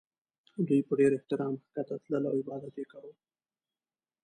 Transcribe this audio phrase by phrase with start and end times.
[0.67, 3.13] دوی په ډېر احترام ښکته تلل او عبادت یې کاوه.